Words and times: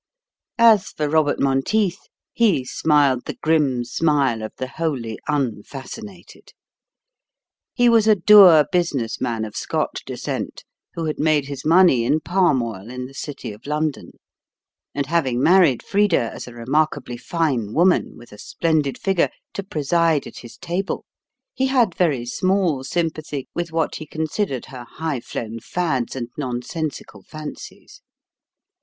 As 0.57 0.87
for 0.89 1.07
Robert 1.07 1.39
Monteith, 1.39 1.99
he 2.33 2.65
smiled 2.65 3.25
the 3.25 3.35
grim 3.39 3.83
smile 3.85 4.41
of 4.41 4.51
the 4.57 4.65
wholly 4.67 5.19
unfascinated. 5.27 6.53
He 7.75 7.87
was 7.87 8.07
a 8.07 8.15
dour 8.15 8.65
business 8.71 9.21
man 9.21 9.45
of 9.45 9.55
Scotch 9.55 10.03
descent, 10.03 10.63
who 10.95 11.05
had 11.05 11.19
made 11.19 11.45
his 11.45 11.63
money 11.63 12.03
in 12.03 12.19
palm 12.19 12.63
oil 12.63 12.89
in 12.89 13.05
the 13.05 13.13
City 13.13 13.51
of 13.51 13.67
London; 13.67 14.13
and 14.95 15.05
having 15.05 15.39
married 15.39 15.83
Frida 15.83 16.31
as 16.33 16.47
a 16.47 16.55
remarkably 16.55 17.15
fine 17.15 17.71
woman, 17.71 18.17
with 18.17 18.31
a 18.31 18.39
splendid 18.39 18.97
figure, 18.97 19.29
to 19.53 19.61
preside 19.61 20.25
at 20.25 20.39
his 20.39 20.57
table, 20.57 21.05
he 21.53 21.67
had 21.67 21.93
very 21.93 22.25
small 22.25 22.83
sympathy 22.83 23.47
with 23.53 23.71
what 23.71 23.97
he 23.97 24.07
considered 24.07 24.65
her 24.65 24.83
high 24.93 25.19
flown 25.19 25.59
fads 25.59 26.15
and 26.15 26.29
nonsensical 26.39 27.21
fancies. 27.21 28.01